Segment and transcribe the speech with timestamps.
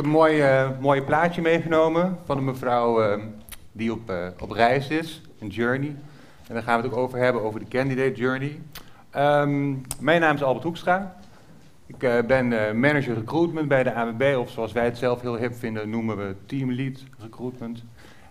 [0.00, 3.24] heb een mooi, uh, mooi plaatje meegenomen van een mevrouw uh,
[3.72, 5.96] die op, uh, op reis is, een journey.
[6.46, 8.60] En daar gaan we het ook over hebben, over de candidate journey.
[9.16, 11.16] Um, mijn naam is Albert Hoekstra.
[11.86, 12.48] Ik uh, ben
[12.80, 16.34] manager recruitment bij de AWB, of zoals wij het zelf heel hip vinden, noemen we
[16.46, 17.84] teamlead recruitment.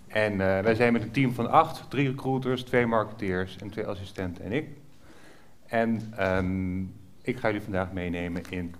[0.07, 4.43] En wij zijn met een team van acht, drie recruiters, twee marketeers en twee assistenten
[4.43, 4.67] en ik.
[5.65, 8.75] En um, ik ga jullie vandaag meenemen in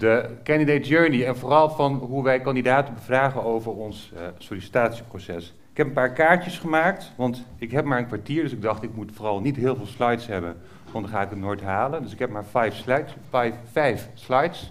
[0.00, 5.54] de candidate journey en vooral van hoe wij kandidaten bevragen over ons sollicitatieproces.
[5.70, 8.82] Ik heb een paar kaartjes gemaakt, want ik heb maar een kwartier, dus ik dacht
[8.82, 10.56] ik moet vooral niet heel veel slides hebben
[10.92, 12.02] want dan ga ik het nooit halen.
[12.02, 13.14] Dus ik heb maar vijf slides.
[13.28, 14.70] Vijf, vijf slides.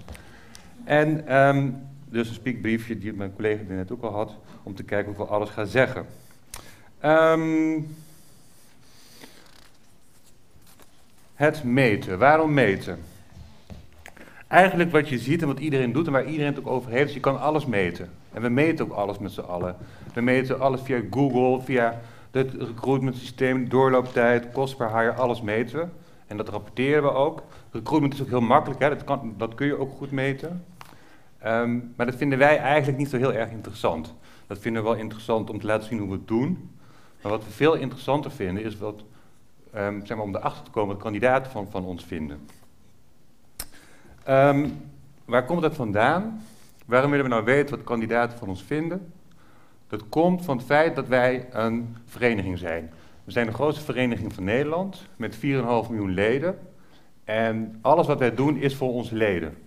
[0.84, 5.12] En um, dus een speakbriefje die mijn collega net ook al had, om te kijken
[5.12, 6.06] ik alles ga zeggen.
[7.06, 7.96] Um,
[11.34, 12.18] het meten.
[12.18, 13.00] Waarom meten?
[14.50, 17.08] Eigenlijk wat je ziet en wat iedereen doet en waar iedereen het ook over heeft,
[17.08, 18.10] is je kan alles meten.
[18.34, 19.76] En we meten ook alles met z'n allen.
[20.14, 25.80] We meten alles via Google, via het recruitment systeem, doorlooptijd, kost per hire, alles meten
[25.80, 25.88] we.
[26.28, 27.44] En dat rapporteren we ook.
[27.72, 28.90] Recruitment is ook heel makkelijk, hè?
[28.90, 30.66] Dat, kan, dat kun je ook goed meten.
[31.46, 34.16] Um, maar dat vinden wij eigenlijk niet zo heel erg interessant.
[34.48, 36.70] Dat vinden we wel interessant om te laten zien hoe we het doen.
[37.22, 39.04] Maar wat we veel interessanter vinden is wat,
[39.76, 42.40] um, zeg maar om erachter te komen wat kandidaten van, van ons vinden.
[44.30, 44.82] Um,
[45.26, 46.42] waar komt dat vandaan?
[46.86, 49.14] Waarom willen we nou weten wat kandidaten van ons vinden?
[49.88, 52.92] Dat komt van het feit dat wij een vereniging zijn.
[53.24, 56.60] We zijn de grootste vereniging van Nederland met 4,5 miljoen leden.
[57.24, 59.58] En alles wat wij doen is voor onze leden.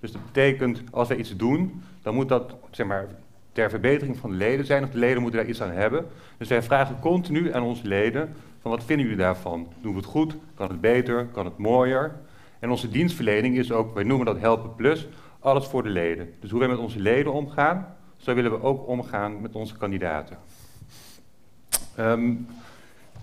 [0.00, 3.06] Dus dat betekent, als wij iets doen, dan moet dat zeg maar,
[3.52, 6.06] ter verbetering van de leden zijn, of de leden moeten daar iets aan hebben.
[6.36, 9.68] Dus wij vragen continu aan onze leden, van wat vinden jullie daarvan?
[9.80, 10.36] Doen we het goed?
[10.54, 11.26] Kan het beter?
[11.26, 12.14] Kan het mooier?
[12.64, 15.08] En onze dienstverlening is ook, wij noemen dat Helpen Plus,
[15.40, 16.34] alles voor de leden.
[16.40, 20.38] Dus hoe wij met onze leden omgaan, zo willen we ook omgaan met onze kandidaten.
[21.98, 22.46] Um,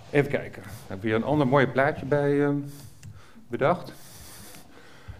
[0.09, 0.61] Even kijken.
[0.61, 2.49] Ik heb hier een ander mooi plaatje bij uh,
[3.47, 3.93] bedacht.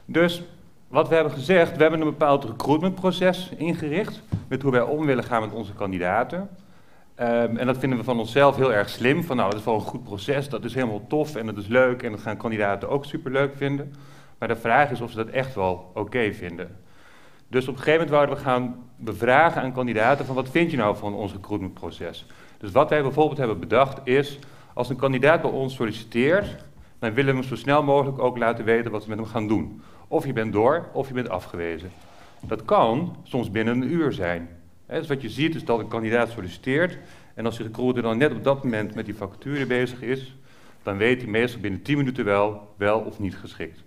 [0.05, 0.43] Dus
[0.87, 4.21] wat we hebben gezegd, we hebben een bepaald recruitmentproces ingericht.
[4.47, 6.49] Met hoe wij om willen gaan met onze kandidaten.
[7.19, 9.23] Um, en dat vinden we van onszelf heel erg slim.
[9.23, 11.67] Van nou, dat is wel een goed proces, dat is helemaal tof en dat is
[11.67, 12.03] leuk.
[12.03, 13.93] En dat gaan kandidaten ook superleuk vinden.
[14.37, 16.77] Maar de vraag is of ze dat echt wel oké vinden.
[17.47, 20.77] Dus op een gegeven moment wouden we gaan bevragen aan kandidaten van wat vind je
[20.77, 22.25] nou van ons recruitmentproces.
[22.57, 24.39] Dus wat wij bijvoorbeeld hebben bedacht is,
[24.73, 26.55] als een kandidaat bij ons solliciteert,
[26.99, 29.47] dan willen we hem zo snel mogelijk ook laten weten wat we met hem gaan
[29.47, 29.81] doen.
[30.07, 31.91] Of je bent door, of je bent afgewezen.
[32.39, 34.49] Dat kan soms binnen een uur zijn.
[34.99, 36.97] Dus wat je ziet is dat een kandidaat solliciteert.
[37.33, 40.35] En als de recruiter dan net op dat moment met die vacature bezig is,
[40.83, 43.83] dan weet hij meestal binnen 10 minuten wel, wel of niet geschikt.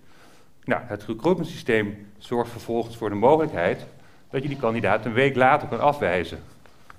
[0.63, 3.85] Nou, het recruitment systeem zorgt vervolgens voor de mogelijkheid
[4.29, 6.39] dat je die kandidaat een week later kan afwijzen.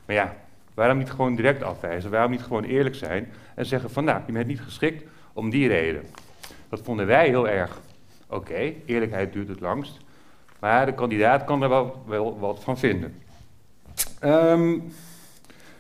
[0.04, 0.36] Maar ja,
[0.76, 2.10] Waarom niet gewoon direct afwijzen?
[2.10, 5.68] Waarom niet gewoon eerlijk zijn en zeggen van nou, je bent niet geschikt om die
[5.68, 6.02] reden.
[6.68, 7.80] Dat vonden wij heel erg
[8.28, 9.98] oké, eerlijkheid duurt het langst.
[10.58, 13.22] Maar de kandidaat kan er wel, wel wat van vinden.
[14.24, 14.92] Um,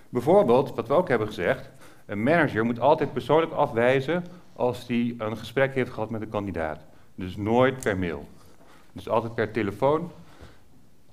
[0.08, 1.70] bijvoorbeeld, wat we ook hebben gezegd,
[2.06, 6.80] een manager moet altijd persoonlijk afwijzen als hij een gesprek heeft gehad met een kandidaat.
[7.14, 8.28] Dus nooit per mail.
[8.92, 10.10] Dus altijd per telefoon.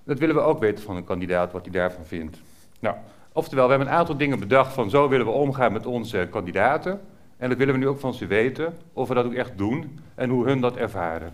[0.04, 2.38] Dat willen we ook weten van een kandidaat, wat hij daarvan vindt.
[2.80, 2.96] Nou,
[3.36, 7.02] Oftewel, we hebben een aantal dingen bedacht van zo willen we omgaan met onze kandidaten.
[7.38, 10.00] En dat willen we nu ook van ze weten, of we dat ook echt doen
[10.16, 11.34] en hoe hun dat ervaren.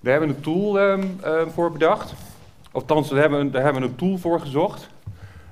[0.00, 2.14] Daar hebben we een tool um, um, voor bedacht.
[2.76, 4.88] Althans, daar hebben, we, daar hebben we een tool voor gezocht.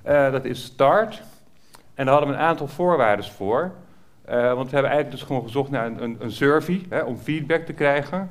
[0.07, 1.23] Uh, dat is Start.
[1.95, 3.73] En daar hadden we een aantal voorwaarden voor.
[4.29, 7.17] Uh, want we hebben eigenlijk dus gewoon gezocht naar een, een, een survey hè, om
[7.17, 8.31] feedback te krijgen.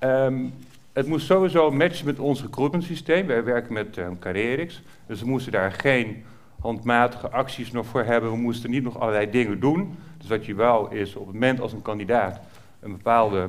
[0.00, 0.54] Um,
[0.92, 3.26] het moest sowieso matchen met ons recruitment systeem.
[3.26, 4.82] Wij werken met um, Carerix.
[5.06, 6.24] Dus we moesten daar geen
[6.60, 8.30] handmatige acties nog voor hebben.
[8.30, 9.98] We moesten niet nog allerlei dingen doen.
[10.18, 12.40] Dus wat je wou is op het moment als een kandidaat
[12.80, 13.48] een bepaalde,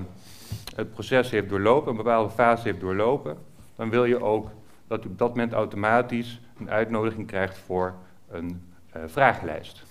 [0.75, 3.37] het proces heeft doorlopen, een bepaalde fase heeft doorlopen,
[3.75, 4.49] dan wil je ook
[4.91, 7.93] dat u op dat moment automatisch een uitnodiging krijgt voor
[8.29, 9.83] een uh, vragenlijst.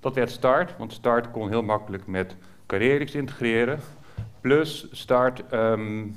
[0.00, 2.36] Dat werd Start, want Start kon heel makkelijk met
[2.66, 3.80] Carerix integreren.
[4.40, 6.16] Plus Start um,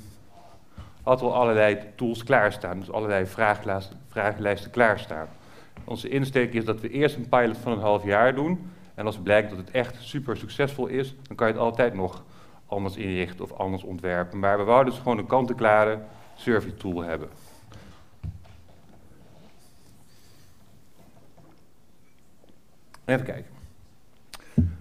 [1.02, 3.26] had al allerlei tools klaarstaan, dus allerlei
[4.08, 5.28] vragenlijsten, klaarstaan.
[5.84, 8.70] Onze insteek is dat we eerst een pilot van een half jaar doen.
[8.94, 12.24] En als blijkt dat het echt super succesvol is, dan kan je het altijd nog
[12.66, 14.38] anders inrichten of anders ontwerpen.
[14.38, 15.98] Maar we wouden dus gewoon een kant-en-klare
[16.34, 17.28] survey tool hebben.
[23.06, 23.54] Even kijken.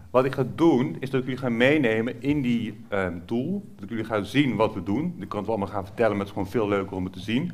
[0.09, 2.77] Wat ik ga doen, is dat ik jullie ga meenemen in die
[3.25, 3.63] tool.
[3.75, 5.15] Dat ik jullie ga zien wat we doen.
[5.19, 7.19] Ik kan het allemaal gaan vertellen, maar het is gewoon veel leuker om het te
[7.19, 7.51] zien.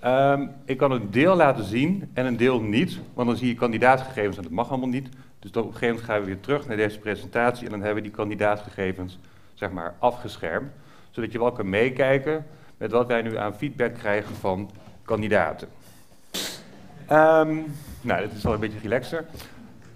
[0.00, 3.54] Ehm, ik kan een deel laten zien en een deel niet, want dan zie je
[3.54, 5.08] kandidaatgegevens en dat mag allemaal niet.
[5.38, 7.80] Dus dan op een gegeven moment gaan we weer terug naar deze presentatie en dan
[7.80, 9.18] hebben we die kandidaatgegevens
[9.54, 10.70] zeg maar afgeschermd,
[11.10, 14.70] zodat je wel kan meekijken met wat wij nu aan feedback krijgen van
[15.04, 15.68] kandidaten.
[17.06, 17.56] Ehm,
[18.00, 19.24] nou, dit is wel een beetje relaxer.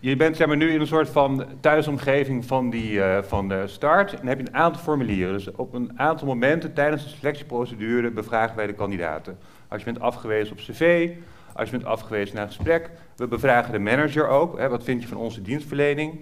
[0.05, 3.67] Je bent zeg maar, nu in een soort van thuisomgeving van, die, uh, van de
[3.67, 4.11] start.
[4.11, 5.33] En dan heb je een aantal formulieren.
[5.33, 9.39] Dus op een aantal momenten tijdens de selectieprocedure bevragen wij de kandidaten.
[9.69, 11.11] Als je bent afgewezen op cv,
[11.53, 12.91] als je bent afgewezen naar gesprek.
[13.17, 14.59] We bevragen de manager ook.
[14.59, 16.13] Hè, wat vind je van onze dienstverlening?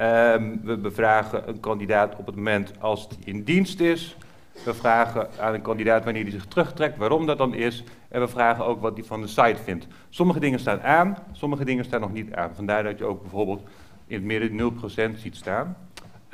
[0.00, 4.16] Um, we bevragen een kandidaat op het moment als hij in dienst is.
[4.64, 7.84] We vragen aan een kandidaat wanneer hij zich terugtrekt, waarom dat dan is.
[8.08, 9.86] En we vragen ook wat hij van de site vindt.
[10.08, 12.54] Sommige dingen staan aan, sommige dingen staan nog niet aan.
[12.54, 13.62] Vandaar dat je ook bijvoorbeeld
[14.06, 14.74] in het midden
[15.14, 15.76] 0% ziet staan.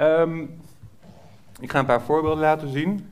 [0.01, 0.61] Um,
[1.61, 3.09] ik ga een paar voorbeelden laten zien.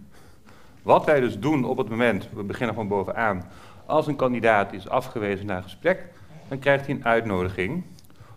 [0.83, 3.45] Wat wij dus doen op het moment, we beginnen van bovenaan.
[3.87, 6.05] Als een kandidaat is afgewezen naar gesprek,
[6.49, 7.85] dan krijgt hij een uitnodiging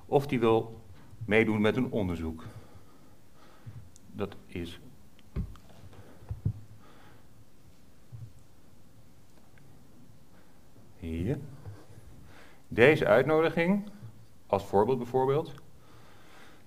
[0.06, 0.81] of hij wil
[1.26, 2.44] meedoen met een onderzoek.
[4.12, 4.80] Dat is
[11.00, 11.38] Hier.
[12.80, 13.84] Deze uitnodiging,
[14.48, 15.54] als voorbeeld bijvoorbeeld.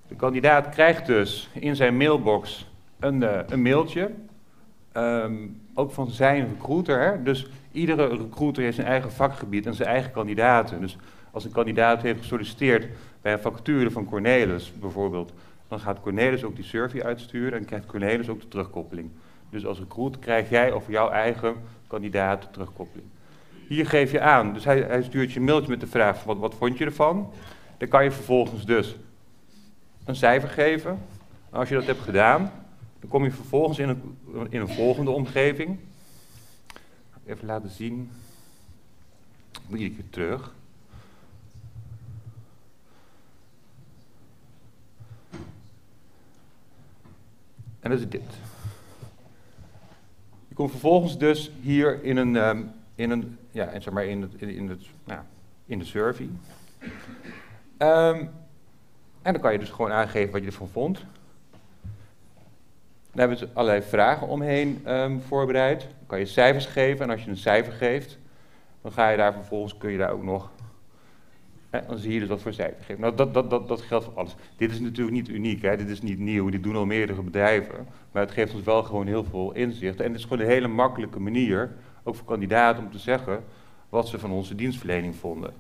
[0.09, 4.11] De kandidaat krijgt dus in zijn mailbox een, uh, een mailtje,
[4.97, 7.25] um, ook van zijn recruiter.
[7.25, 10.81] Dus iedere recruiter heeft zijn eigen vakgebied en zijn eigen kandidaten.
[10.81, 10.97] Dus
[11.31, 12.87] als een kandidaat heeft gesolliciteerd
[13.23, 15.32] bij een vacature van Cornelis bijvoorbeeld,
[15.69, 19.11] dan gaat Cornelis ook die survey uitsturen en krijgt Cornelis ook de terugkoppeling.
[19.50, 21.55] Dus als recruiter krijg jij over jouw eigen
[21.87, 23.09] kandidaat de terugkoppeling.
[23.73, 26.39] Hier geef je aan, dus hij, hij stuurt je een mailtje met de vraag, wat,
[26.39, 27.33] wat vond je ervan?
[27.79, 28.97] Dan kan je vervolgens dus
[30.05, 30.91] een cijfer geven.
[31.51, 32.53] En als je dat hebt gedaan,
[33.01, 34.17] dan kom je vervolgens in een,
[34.51, 35.79] in een volgende omgeving.
[37.27, 38.11] Even laten zien.
[39.53, 40.55] Ik moet iedere keer terug.
[47.81, 48.31] En dat is dit.
[50.49, 52.71] Je komt vervolgens dus hier in een, um,
[53.02, 55.20] in een ja, en zeg maar in, het, in, het, nou,
[55.66, 56.28] in de survey.
[57.78, 58.31] Um,
[59.22, 61.04] en dan kan je dus gewoon aangeven wat je ervan vond.
[63.10, 65.81] Dan hebben we allerlei vragen omheen um, voorbereid.
[65.81, 68.19] Dan kan je cijfers geven en als je een cijfer geeft,
[68.82, 70.50] dan ga je daar vervolgens, kun je daar ook nog,
[71.70, 72.99] hè, dan zie je dus wat voor cijfer geeft.
[72.99, 74.34] Nou, dat, dat, dat, dat geldt voor alles.
[74.56, 75.76] Dit is natuurlijk niet uniek, hè?
[75.76, 77.87] dit is niet nieuw, dit doen al meerdere bedrijven.
[78.12, 80.00] Maar het geeft ons wel gewoon heel veel inzicht.
[80.00, 83.44] En het is gewoon een hele makkelijke manier ook voor kandidaten om te zeggen
[83.88, 85.54] wat ze van onze dienstverlening vonden.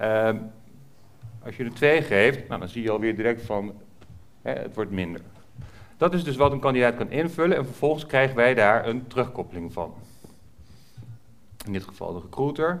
[0.00, 0.30] Uh,
[1.44, 3.74] als je er twee geeft, nou, dan zie je alweer direct van
[4.42, 5.20] hè, het wordt minder.
[5.96, 9.72] Dat is dus wat een kandidaat kan invullen en vervolgens krijgen wij daar een terugkoppeling
[9.72, 9.94] van.
[11.66, 12.80] In dit geval de recruiter.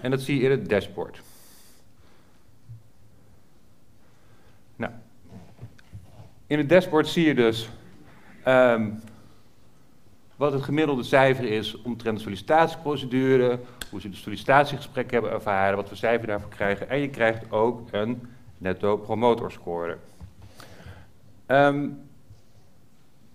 [0.00, 1.22] En dat zie je in het dashboard.
[4.76, 4.92] Nou,
[6.46, 7.68] in het dashboard zie je dus
[8.46, 9.00] um,
[10.36, 13.58] wat het gemiddelde cijfer is omtrent de sollicitatieprocedure,
[13.90, 16.88] hoe ze de sollicitatiegesprek hebben ervaren, wat voor cijfer daarvoor krijgen.
[16.88, 19.96] En je krijgt ook een netto promotorscore.
[21.46, 21.98] Um,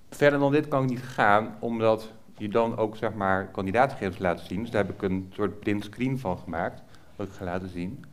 [0.10, 4.40] verder dan dit kan ik niet gaan, omdat je dan ook zeg maar kandidaatgegevens laat
[4.40, 4.62] zien.
[4.62, 6.82] Dus daar heb ik een soort print screen van gemaakt,
[7.16, 8.06] wat ik ga laten zien.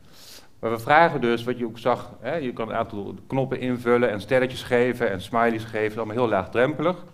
[0.59, 4.09] Maar we vragen dus, wat je ook zag, hè, je kan een aantal knoppen invullen
[4.09, 7.05] en sterretjes geven en smileys geven, allemaal heel laagdrempelig.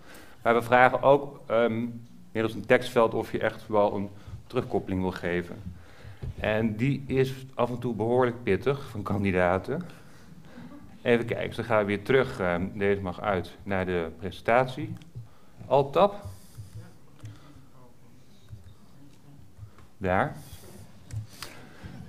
[0.45, 4.09] Maar we vragen ook um, middels een tekstveld of je echt wel een
[4.47, 5.61] terugkoppeling wil geven.
[6.39, 9.81] En die is af en toe behoorlijk pittig van kandidaten.
[11.01, 12.39] Even kijken, dan gaan we weer terug.
[12.39, 14.93] Uh, deze mag uit naar de presentatie.
[15.67, 16.23] Alt-tab.
[19.97, 20.35] Daar.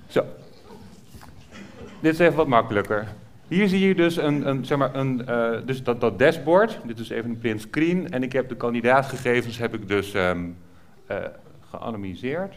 [0.06, 0.24] Zo.
[2.00, 3.08] Dit is even wat makkelijker.
[3.48, 6.78] Hier zie je dus, een, een, zeg maar een, uh, dus dat, dat dashboard.
[6.84, 8.10] Dit is even een print screen.
[8.10, 10.56] En ik heb de kandidaatgegevens heb ik dus um,
[11.10, 11.16] uh,
[11.70, 12.54] geanonimiseerd.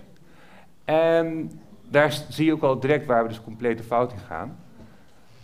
[0.86, 1.52] En
[1.90, 4.58] daar zie je ook al direct waar we dus complete fout in gaan.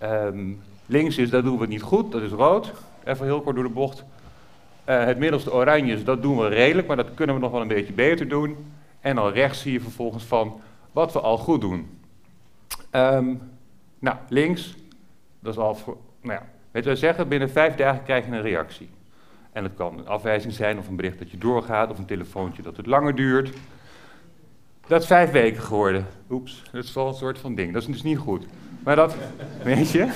[0.04, 2.74] Um, links is, dat doen we niet goed, dat is rood.
[3.04, 4.04] Even heel kort door de bocht.
[4.90, 7.68] Uh, het middelste oranje, dat doen we redelijk, maar dat kunnen we nog wel een
[7.68, 8.58] beetje beter doen.
[9.02, 10.62] En dan rechts zie je vervolgens van
[10.92, 12.00] wat we al goed doen.
[12.92, 13.42] Um,
[14.00, 14.76] nou, links,
[15.46, 15.78] dat is al
[16.22, 18.90] nou ja, weet je zeggen, binnen vijf dagen krijg je een reactie.
[19.52, 22.62] En het kan een afwijzing zijn of een bericht dat je doorgaat of een telefoontje
[22.62, 23.50] dat het langer duurt.
[24.88, 26.06] Dat is vijf weken geworden.
[26.30, 27.74] Oeps, dat is wel een soort van ding.
[27.74, 28.46] Dat is dus niet goed.
[28.84, 29.16] Maar dat,
[29.64, 30.12] weet je,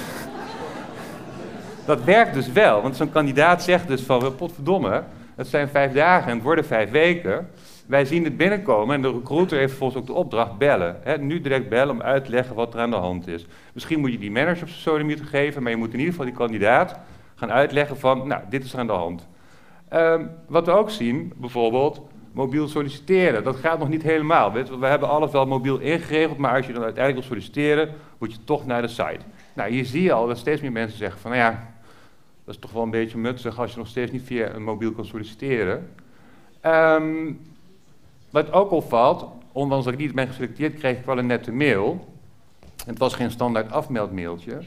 [1.86, 2.82] dat werkt dus wel.
[2.82, 5.04] Want zo'n kandidaat zegt dus van, potverdomme,
[5.36, 7.50] het zijn vijf dagen en het worden vijf weken.
[7.90, 11.02] Wij zien het binnenkomen en de recruiter heeft vervolgens ook de opdracht bellen.
[11.20, 13.46] Nu direct bellen om uit te leggen wat er aan de hand is.
[13.74, 16.36] Misschien moet je die manager op zijn geven, maar je moet in ieder geval die
[16.36, 17.00] kandidaat
[17.36, 19.28] gaan uitleggen van, nou, dit is er aan de hand.
[19.88, 23.44] Ehm, wat we ook zien, bijvoorbeeld, mobiel solliciteren.
[23.44, 24.52] Dat gaat nog niet helemaal.
[24.52, 27.90] Weet we, we hebben alles wel mobiel ingeregeld, maar als je dan uiteindelijk wil solliciteren,
[28.18, 29.26] moet je toch naar de site.
[29.54, 31.74] Nou, hier zie je al dat steeds meer mensen zeggen van, nou ja,
[32.46, 34.92] dat is toch wel een beetje mutsig als je nog steeds niet via een mobiel
[34.92, 35.90] kan solliciteren.
[36.66, 37.40] Um,
[38.30, 42.14] wat ook opvalt, ondanks dat ik niet ben geselecteerd, kreeg ik wel een nette mail.
[42.86, 44.62] Het was geen standaard afmeldmailtje.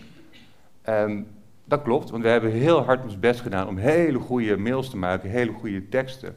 [0.88, 1.26] Um,
[1.64, 4.96] dat klopt, want we hebben heel hard ons best gedaan om hele goede mails te
[4.96, 6.36] maken, hele goede teksten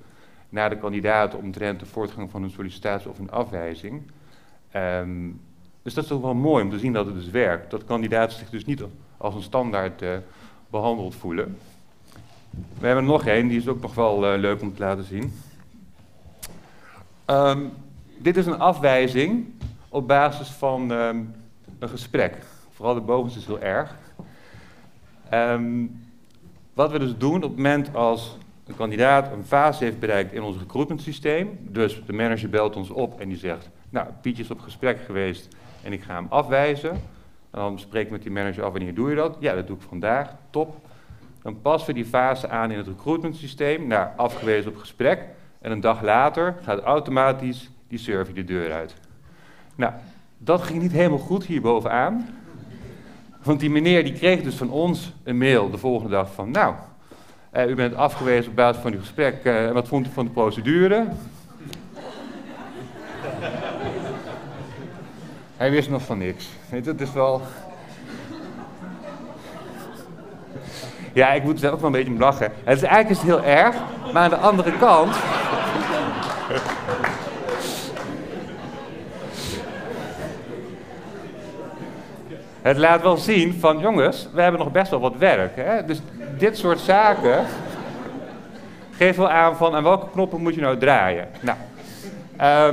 [0.50, 4.02] naar de kandidaten omtrent de voortgang van een sollicitatie of een afwijzing.
[4.76, 5.42] Um,
[5.82, 7.72] dus dat is toch wel mooi om te zien dat het dus werkt.
[7.72, 8.84] Dat kandidaten zich dus niet
[9.18, 10.10] als een standaard uh,
[10.70, 11.58] behandeld voelen.
[12.80, 15.04] We hebben er nog één, die is ook nog wel uh, leuk om te laten
[15.04, 15.34] zien.
[17.28, 17.72] Um,
[18.18, 19.46] dit is een afwijzing
[19.90, 21.36] op basis van um,
[21.80, 22.38] een gesprek.
[22.72, 23.96] Vooral de bovenste is heel erg.
[25.34, 26.04] Um,
[26.74, 30.42] wat we dus doen op het moment als een kandidaat een fase heeft bereikt in
[30.42, 34.52] ons recruitment systeem, dus de manager belt ons op en die zegt, nou, Pietje is
[34.52, 35.48] op gesprek geweest
[35.84, 36.92] en ik ga hem afwijzen.
[36.92, 39.38] En dan spreek ik met die manager af, wanneer doe je dat?
[39.40, 40.76] Ja, dat doe ik vandaag, top.
[41.42, 45.24] Dan passen we die fase aan in het recruitment systeem, naar afgewezen op gesprek.
[45.66, 48.96] En een dag later gaat automatisch die server de deur uit.
[49.76, 49.94] Nou,
[50.38, 52.28] dat ging niet helemaal goed hier bovenaan.
[53.44, 56.52] Want die meneer die kreeg dus van ons een mail de volgende dag van...
[56.52, 56.76] Nou,
[57.54, 59.44] uh, u bent afgewezen op basis van uw gesprek.
[59.44, 61.08] Uh, wat vond u van de procedure?
[65.58, 66.50] Hij wist nog van niks.
[66.84, 67.42] Dat is wel...
[71.14, 72.52] Ja, ik moet er ook wel een beetje om lachen.
[72.64, 73.76] Het is eigenlijk is heel erg,
[74.14, 75.16] maar aan de andere kant...
[82.62, 85.56] Het laat wel zien van, jongens, we hebben nog best wel wat werk.
[85.56, 85.86] Hè?
[85.86, 86.02] Dus
[86.38, 87.46] dit soort zaken
[88.92, 91.28] geeft wel aan van, aan welke knoppen moet je nou draaien?
[91.42, 91.58] Nou,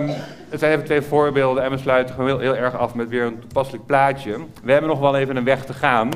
[0.00, 0.14] um,
[0.48, 3.38] het zijn even twee voorbeelden en we sluiten gewoon heel, erg af met weer een
[3.38, 4.38] toepasselijk plaatje.
[4.62, 6.10] We hebben nog wel even een weg te gaan.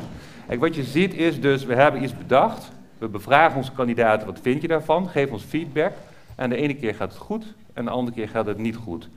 [0.47, 2.71] Kijk, wat je ziet is dus, we hebben iets bedacht.
[2.99, 5.09] We bevragen onze kandidaten, wat vind je daarvan?
[5.09, 5.93] Geef ons feedback.
[6.37, 9.09] En de ene keer gaat het goed en de andere keer gaat het niet goed.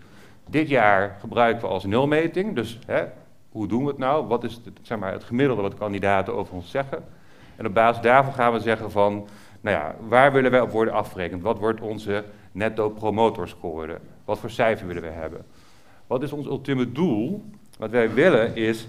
[0.49, 3.03] Dit jaar gebruiken we als nulmeting, dus hè,
[3.49, 4.27] hoe doen we het nou?
[4.27, 7.03] Wat is het, zeg maar, het gemiddelde wat kandidaten over ons zeggen?
[7.55, 9.27] En op basis daarvan gaan we zeggen van,
[9.61, 11.41] nou ja, waar willen wij op worden afgerekend?
[11.41, 13.99] Wat wordt onze netto promotorscore?
[14.25, 15.45] Wat voor cijfer willen we hebben?
[16.07, 17.43] Wat is ons ultieme doel?
[17.77, 18.88] Wat wij willen is,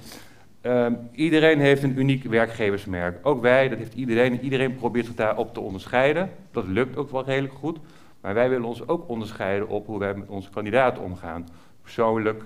[0.62, 3.26] um, iedereen heeft een uniek werkgeversmerk.
[3.26, 4.40] Ook wij, dat heeft iedereen.
[4.40, 6.30] Iedereen probeert zich daarop te onderscheiden.
[6.50, 7.78] Dat lukt ook wel redelijk goed.
[8.20, 11.48] Maar wij willen ons ook onderscheiden op hoe wij met onze kandidaten omgaan.
[11.82, 12.42] Persoonlijk,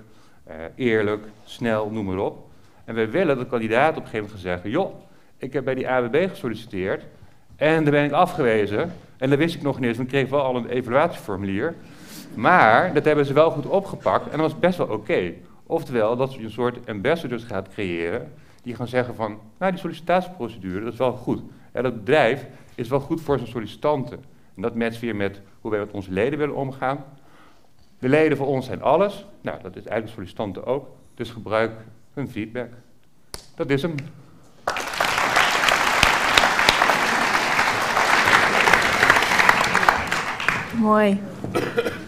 [0.47, 2.47] uh, eerlijk, snel, noem maar op.
[2.85, 4.69] En wij willen dat de kandidaat op een gegeven moment gaan zeggen...
[4.69, 4.93] joh,
[5.37, 7.05] ik heb bij die AWB gesolliciteerd
[7.55, 8.93] en daar ben ik afgewezen.
[9.17, 11.75] En dat wist ik nog niet eens, want ik kreeg wel al een evaluatieformulier.
[12.35, 15.33] Maar dat hebben ze wel goed opgepakt en dat was best wel oké.
[15.65, 18.33] Oftewel, dat je een soort ambassadors gaat creëren...
[18.61, 21.41] die gaan zeggen van, nou die sollicitatieprocedure, dat is wel goed.
[21.71, 24.23] En dat bedrijf is wel goed voor zijn sollicitanten.
[24.55, 27.03] En dat matcht weer met hoe wij met onze leden willen omgaan.
[27.99, 29.25] De leden voor ons zijn alles.
[29.41, 30.87] Nou, dat is eigenlijk sollicitanten ook.
[31.15, 31.71] Dus gebruik
[32.13, 32.69] hun feedback.
[33.55, 33.95] Dat is hem.
[40.73, 41.21] Mooi.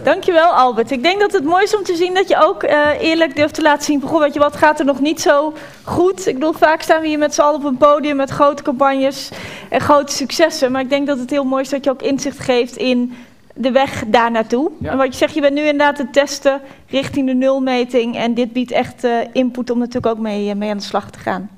[0.03, 0.91] Dankjewel Albert.
[0.91, 3.53] Ik denk dat het mooi is om te zien dat je ook uh, eerlijk durft
[3.53, 4.01] te laten zien...
[4.01, 6.27] Goh, weet je wat, gaat er nog niet zo goed?
[6.27, 9.31] Ik bedoel, vaak staan we hier met z'n allen op een podium met grote campagnes
[9.69, 10.71] en grote successen.
[10.71, 13.15] Maar ik denk dat het heel mooi is dat je ook inzicht geeft in
[13.57, 14.71] de weg daar naartoe.
[14.81, 18.15] En wat je zegt, je bent nu inderdaad het testen richting de nulmeting.
[18.15, 21.11] En dit biedt echt uh, input om natuurlijk ook mee, uh, mee aan de slag
[21.11, 21.49] te gaan.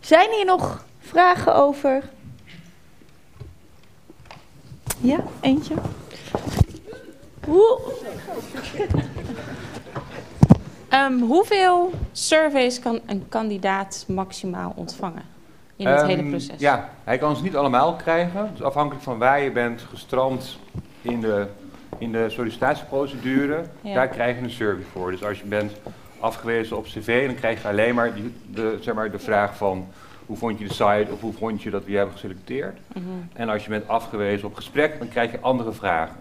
[0.00, 2.02] Zijn hier nog vragen over?
[5.00, 5.74] Ja, eentje.
[7.46, 7.80] Hoe...
[10.94, 15.22] Um, hoeveel surveys kan een kandidaat maximaal ontvangen
[15.76, 16.58] in het um, hele proces?
[16.58, 18.50] Ja, hij kan ze niet allemaal krijgen.
[18.52, 20.58] Dus afhankelijk van waar je bent gestrand
[21.08, 21.46] in de,
[21.98, 23.94] in de sollicitatieprocedure, ja.
[23.94, 25.10] daar krijg je een survey voor.
[25.10, 25.72] Dus als je bent
[26.20, 29.86] afgewezen op cv, dan krijg je alleen maar, die, de, zeg maar de vraag van
[30.26, 32.78] hoe vond je de site of hoe vond je dat we je hebben geselecteerd.
[32.94, 33.28] Mm -hmm.
[33.32, 36.16] En als je bent afgewezen op gesprek, dan krijg je andere vragen.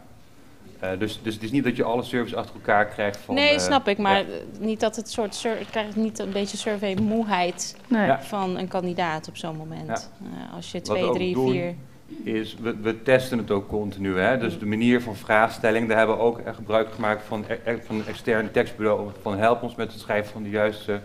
[0.84, 3.36] Uh, dus, dus het is niet dat je alle services achter elkaar krijgt van...
[3.36, 3.98] Nee, uh, snap ik.
[3.98, 4.26] Maar ja.
[4.60, 5.44] niet dat het soort...
[5.60, 8.12] Ik krijg niet een beetje survey-moeheid nee.
[8.20, 10.10] van een kandidaat op zo'n moment.
[10.20, 10.28] Ja.
[10.28, 11.76] Uh, als je twee, drie, vier
[12.24, 14.20] is, we, we testen het ook continu.
[14.20, 14.38] Hè?
[14.38, 17.46] Dus de manier van vraagstelling, daar hebben we ook gebruik gemaakt van,
[17.86, 19.10] van een extern tekstbureau.
[19.22, 21.00] Van help ons met het schrijven van de juiste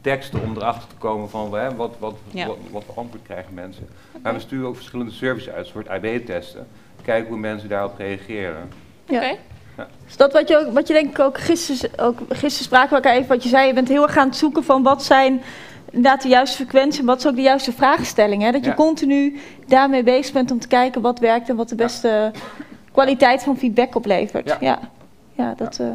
[0.00, 2.46] teksten om erachter te komen van hè, wat, wat, Ja.
[2.46, 3.88] wat, wat voor antwoord krijgen mensen.
[4.22, 6.66] Maar we sturen ook verschillende services uit, een soort AB-testen.
[7.02, 8.70] Kijken hoe mensen daarop reageren.
[9.04, 9.16] Ja.
[9.16, 9.36] Oké.
[10.04, 12.94] Dus dat wat je, ook, wat je denk ik ook gisteren, ook gisteren spraken we
[12.94, 13.66] elkaar even wat je zei.
[13.66, 15.42] Je bent heel erg aan het zoeken van wat zijn
[15.92, 18.42] inderdaad de juiste frequentie en wat is ook de juiste vraagstelling.
[18.42, 18.50] Hè?
[18.52, 18.74] Dat je Ja.
[18.76, 21.84] continu daarmee bezig bent om te kijken wat werkt en wat de Ja.
[21.84, 22.32] beste
[22.92, 24.48] kwaliteit van feedback oplevert.
[24.48, 24.78] Ja, Ja.
[25.32, 25.54] ja.
[25.56, 25.86] dat eh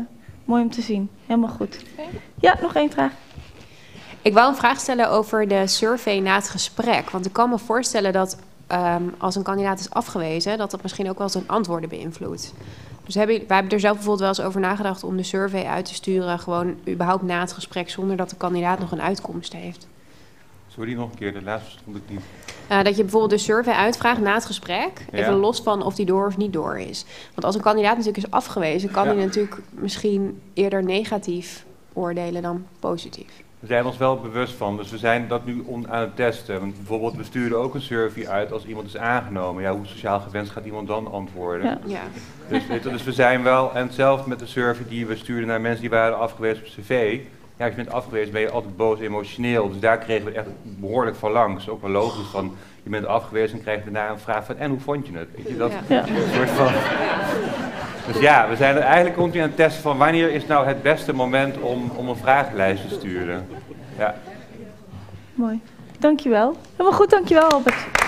[0.45, 1.09] mooi om te zien.
[1.25, 1.77] Helemaal goed.
[2.39, 3.11] Ja, nog één vraag.
[4.21, 7.09] Ik wou een vraag stellen over de survey na het gesprek.
[7.09, 8.37] Want ik kan me voorstellen dat
[8.67, 12.53] ehm, als een kandidaat is afgewezen, dat dat misschien ook wel zijn antwoorden beïnvloedt.
[13.07, 15.85] Dus hebben, wij hebben er zelf bijvoorbeeld wel eens over nagedacht om de survey uit
[15.85, 19.87] te sturen, gewoon überhaupt na het gesprek, zonder dat de kandidaat nog een uitkomst heeft.
[20.67, 22.19] Sorry nog een keer, de laatste stond ik niet.
[22.67, 25.17] Eh, dat je bijvoorbeeld de survey uitvraagt na het gesprek, Ja.
[25.17, 27.05] even los van of die door of niet door is.
[27.33, 29.13] Want als een kandidaat natuurlijk is afgewezen, kan Ja.
[29.15, 33.43] hij natuurlijk misschien eerder negatief oordelen dan positief.
[33.59, 36.59] We zijn ons wel bewust van, dus we zijn dat nu on- aan het testen.
[36.59, 39.63] Want bijvoorbeeld, we sturen ook een survey uit als iemand is aangenomen.
[39.63, 41.65] Ja, hoe sociaal gewenst gaat iemand dan antwoorden?
[41.65, 41.77] Ja.
[41.85, 41.99] Ja.
[42.49, 45.47] Dus, weet je, dus we zijn wel, en hetzelfde met de survey die we stuurden
[45.47, 47.19] naar mensen die waren afgewezen op cv.
[47.57, 49.69] Ja, als je bent afgewezen ben je altijd boos, emotioneel.
[49.69, 51.69] Dus daar kregen we echt behoorlijk van langs.
[51.69, 54.69] Ook wel logisch van, je bent afgewezen en krijg je daarna een vraag van, en
[54.69, 55.27] hoe vond je het?
[55.35, 55.95] Weet je, dat Ja.
[55.95, 56.07] Ja.
[56.07, 56.71] een soort van...
[58.07, 60.81] Dus ja, we zijn er eigenlijk continu aan het testen van wanneer is nou het
[60.81, 63.47] beste moment om, om een vragenlijst te sturen.
[63.97, 64.15] Ja.
[65.33, 65.61] Mooi.
[65.99, 66.55] Dankjewel.
[66.71, 68.06] Helemaal goed, dankjewel Albert.